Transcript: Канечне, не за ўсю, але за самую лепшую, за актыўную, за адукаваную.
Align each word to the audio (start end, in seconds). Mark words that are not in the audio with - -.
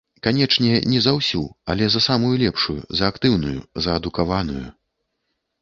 Канечне, 0.27 0.71
не 0.93 1.01
за 1.05 1.13
ўсю, 1.17 1.41
але 1.73 1.89
за 1.95 2.01
самую 2.07 2.33
лепшую, 2.45 2.77
за 3.01 3.13
актыўную, 3.13 3.55
за 3.87 3.99
адукаваную. 4.03 4.65